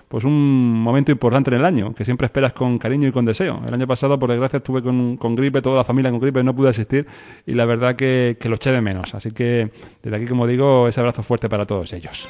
pues 0.08 0.24
un 0.24 0.72
momento 0.82 1.12
importante 1.12 1.50
en 1.50 1.56
el 1.56 1.64
año, 1.64 1.94
que 1.94 2.04
siempre 2.04 2.26
esperas 2.26 2.52
con 2.52 2.78
cariño 2.78 3.08
y 3.08 3.12
con 3.12 3.24
deseo. 3.24 3.60
El 3.66 3.74
año 3.74 3.86
pasado, 3.86 4.18
por 4.18 4.30
desgracia, 4.30 4.58
estuve 4.58 4.82
con, 4.82 5.16
con 5.16 5.34
gripe, 5.34 5.62
toda 5.62 5.78
la 5.78 5.84
familia 5.84 6.10
con 6.10 6.20
gripe, 6.20 6.42
no 6.42 6.54
pude 6.54 6.70
asistir 6.70 7.06
y 7.46 7.54
la 7.54 7.64
verdad 7.64 7.96
que, 7.96 8.36
que 8.40 8.48
lo 8.48 8.56
eché 8.56 8.70
de 8.72 8.80
menos. 8.80 9.14
Así 9.14 9.30
que 9.30 9.70
desde 10.02 10.16
aquí, 10.16 10.26
como 10.26 10.46
digo, 10.46 10.88
ese 10.88 11.00
abrazo 11.00 11.22
fuerte 11.22 11.48
para 11.48 11.66
todos 11.66 11.92
ellos. 11.92 12.26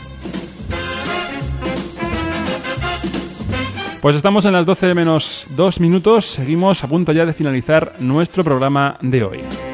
Pues 4.01 4.15
estamos 4.15 4.45
en 4.45 4.53
las 4.53 4.65
12 4.65 4.95
menos 4.95 5.47
2 5.57 5.81
minutos, 5.81 6.27
seguimos 6.27 6.85
a 6.85 6.89
punto 6.89 7.11
ya 7.13 7.27
de 7.27 7.33
finalizar 7.33 7.95
nuestro 7.99 8.45
programa 8.45 8.97
de 9.03 9.25
hoy. 9.25 9.68